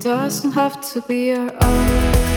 doesn't 0.00 0.52
have 0.52 0.80
to 0.92 1.00
be 1.02 1.26
your 1.26 1.50
own. 1.64 2.27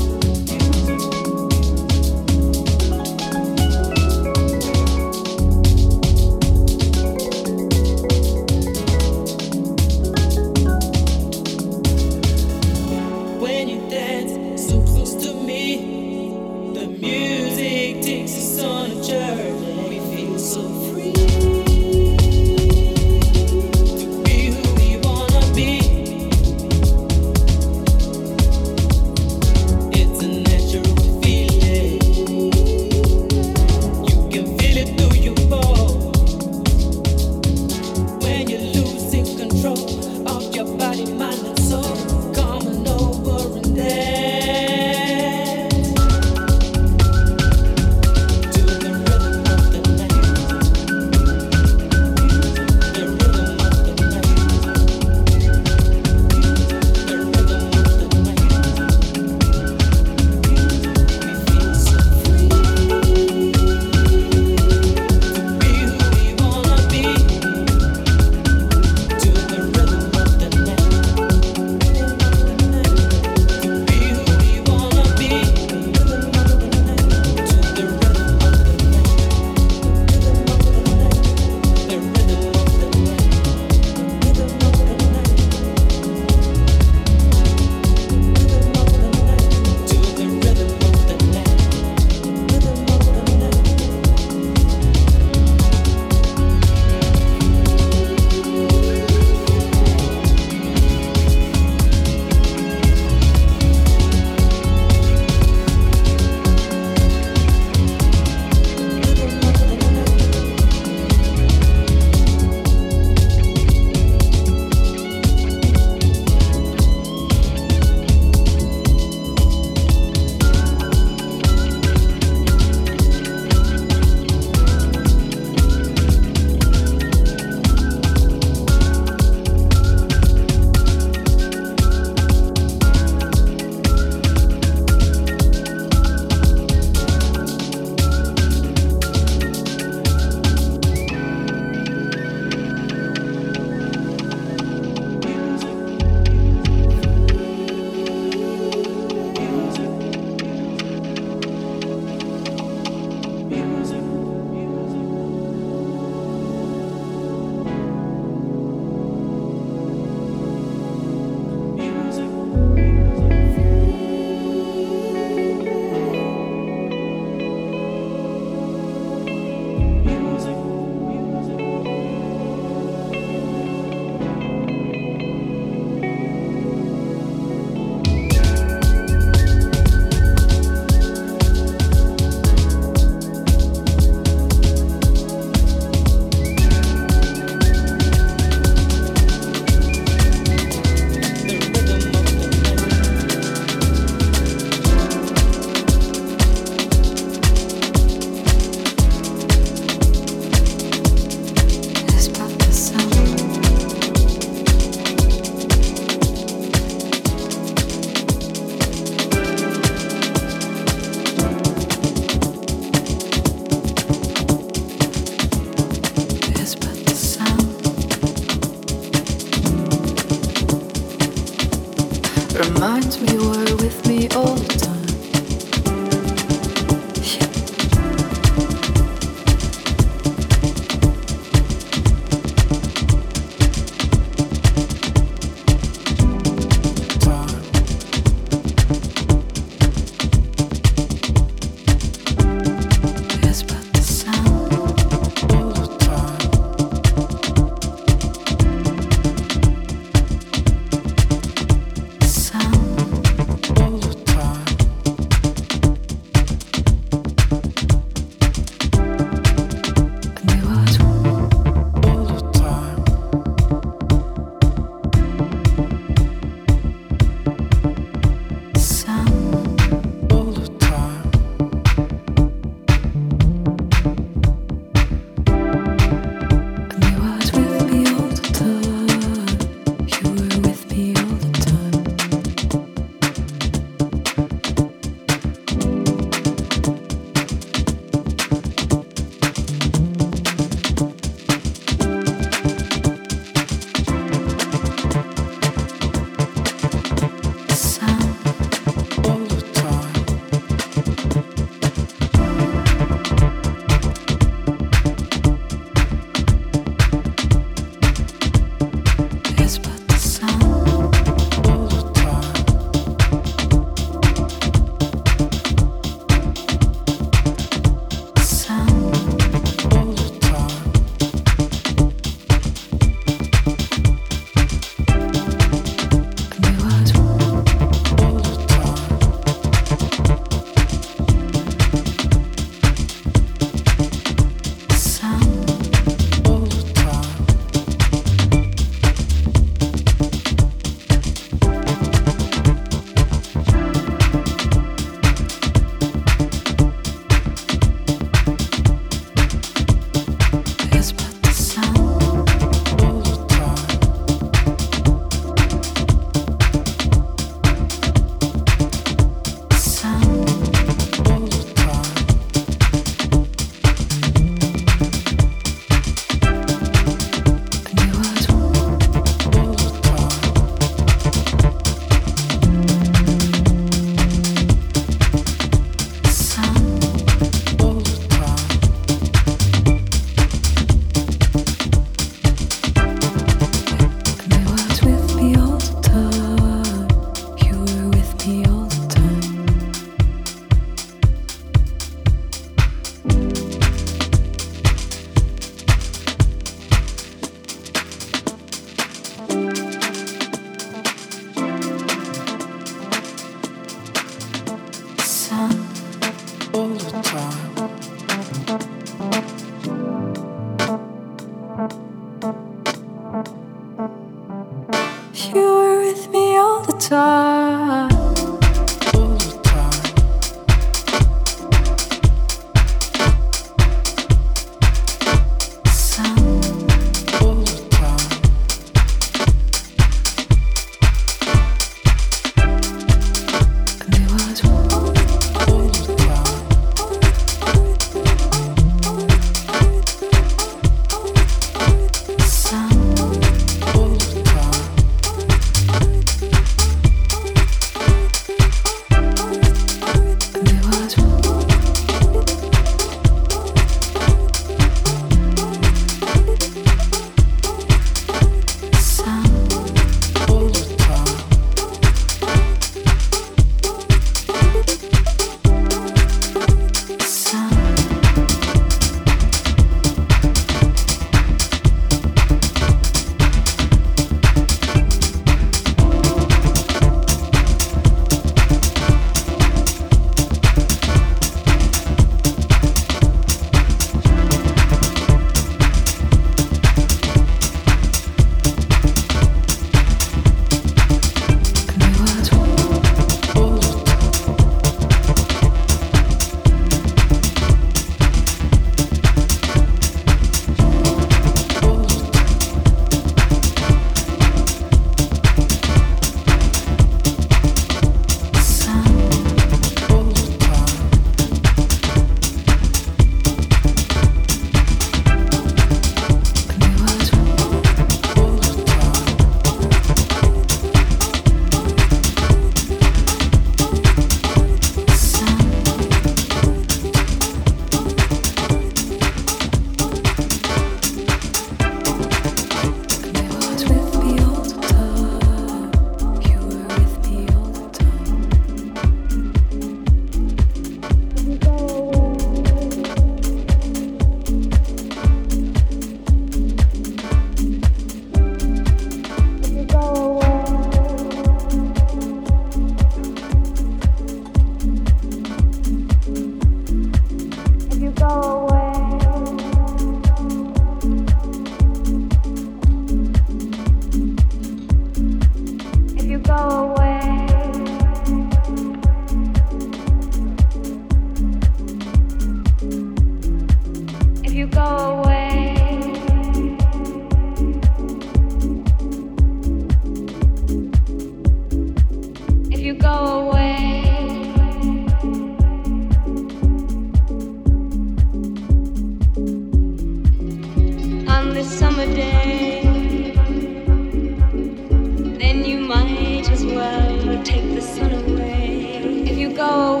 Tchau! 599.71 600.00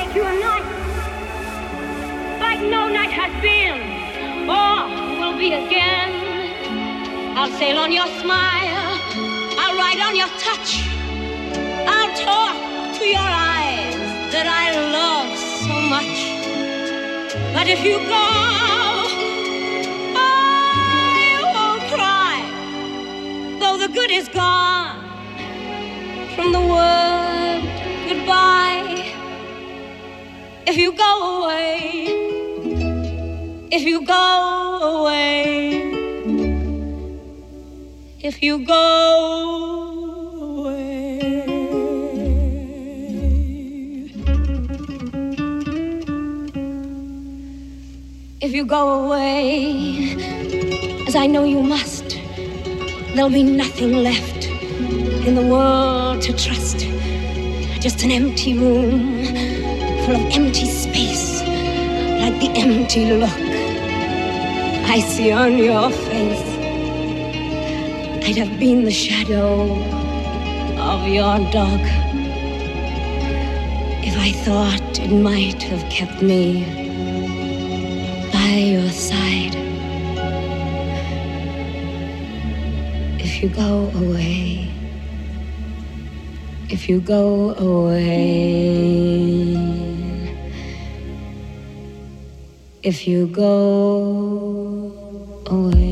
make 0.00 0.14
you 0.14 0.24
a 0.24 0.32
night. 0.48 0.66
Like 2.40 2.60
no 2.74 2.88
night 2.88 3.12
has 3.20 3.32
been, 3.46 3.78
or 4.58 4.76
will 5.20 5.36
be 5.38 5.52
again. 5.62 6.10
I'll 7.36 7.52
sail 7.58 7.76
on 7.84 7.92
your 7.92 8.08
smile, 8.22 8.88
I'll 9.60 9.76
ride 9.84 10.00
on 10.08 10.14
your 10.16 10.30
touch, 10.46 10.70
I'll 11.94 12.12
talk 12.28 12.56
to 12.98 13.04
your 13.16 13.30
eyes 13.54 13.94
that 14.34 14.46
I 14.62 14.66
love 14.98 15.30
so 15.66 15.74
much. 15.94 16.16
But 17.54 17.66
if 17.74 17.80
you 17.84 17.96
go, 18.16 18.28
I 20.16 21.32
won't 21.54 21.84
cry, 21.94 22.36
though 23.60 23.76
the 23.84 23.92
good 23.92 24.10
is 24.10 24.28
gone 24.28 24.98
from 26.34 26.52
the 26.52 26.60
word 26.72 27.20
Goodbye. 28.10 28.69
If 30.70 30.76
you 30.76 30.92
go 30.92 31.42
away, 31.42 32.06
if 33.72 33.82
you 33.82 34.06
go 34.06 35.02
away, 35.02 35.82
if 38.20 38.40
you 38.40 38.64
go 38.64 38.84
away, 40.60 40.92
if 48.40 48.52
you 48.52 48.64
go 48.64 49.06
away, 49.06 50.14
as 51.08 51.16
I 51.16 51.26
know 51.26 51.42
you 51.42 51.64
must, 51.64 52.16
there'll 53.16 53.28
be 53.28 53.42
nothing 53.42 54.04
left 54.04 54.46
in 55.26 55.34
the 55.34 55.42
world 55.42 56.22
to 56.22 56.32
trust, 56.32 56.86
just 57.82 58.04
an 58.04 58.12
empty 58.12 58.56
room 58.56 59.19
full 60.10 60.26
of 60.26 60.32
empty 60.32 60.66
space, 60.66 61.40
like 62.20 62.40
the 62.40 62.50
empty 62.56 63.12
look 63.12 63.30
I 64.94 65.00
see 65.00 65.30
on 65.30 65.56
your 65.56 65.90
face. 65.90 66.48
I'd 68.26 68.36
have 68.36 68.58
been 68.58 68.84
the 68.84 68.90
shadow 68.90 69.72
of 70.92 71.06
your 71.06 71.38
dog 71.52 71.80
if 74.08 74.16
I 74.16 74.32
thought 74.44 74.98
it 74.98 75.12
might 75.12 75.62
have 75.62 75.88
kept 75.90 76.22
me 76.22 76.64
by 78.32 78.54
your 78.74 78.90
side. 78.90 79.54
If 83.20 83.42
you 83.42 83.48
go 83.48 83.90
away 83.94 84.70
if 86.70 86.88
you 86.88 87.00
go 87.00 87.52
away 87.56 88.70
if 92.82 93.06
you 93.06 93.26
go 93.26 94.90
away. 95.46 95.89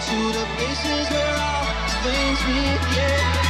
To 0.00 0.16
the 0.32 0.46
places 0.56 1.10
where 1.10 1.36
all 1.36 1.66
things. 2.02 2.40
Yeah. 2.96 3.49